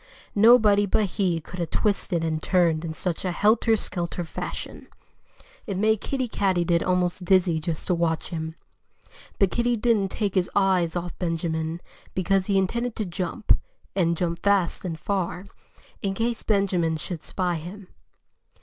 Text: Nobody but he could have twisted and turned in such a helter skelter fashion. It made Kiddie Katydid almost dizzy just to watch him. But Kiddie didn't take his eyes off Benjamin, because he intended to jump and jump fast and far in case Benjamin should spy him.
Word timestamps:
Nobody 0.33 0.87
but 0.87 1.05
he 1.05 1.39
could 1.39 1.59
have 1.59 1.69
twisted 1.69 2.23
and 2.23 2.41
turned 2.41 2.83
in 2.83 2.91
such 2.91 3.23
a 3.23 3.31
helter 3.31 3.77
skelter 3.77 4.25
fashion. 4.25 4.87
It 5.67 5.77
made 5.77 6.01
Kiddie 6.01 6.27
Katydid 6.27 6.81
almost 6.81 7.23
dizzy 7.23 7.59
just 7.59 7.85
to 7.85 7.93
watch 7.93 8.29
him. 8.29 8.55
But 9.37 9.51
Kiddie 9.51 9.77
didn't 9.77 10.09
take 10.09 10.33
his 10.33 10.49
eyes 10.55 10.95
off 10.95 11.15
Benjamin, 11.19 11.81
because 12.15 12.47
he 12.47 12.57
intended 12.57 12.95
to 12.95 13.05
jump 13.05 13.55
and 13.95 14.17
jump 14.17 14.41
fast 14.41 14.83
and 14.83 14.99
far 14.99 15.45
in 16.01 16.15
case 16.15 16.41
Benjamin 16.41 16.97
should 16.97 17.21
spy 17.21 17.57
him. 17.57 17.87